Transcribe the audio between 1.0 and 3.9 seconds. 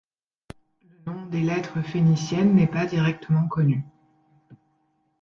nom des lettres phéniciennes n'est pas directement connu.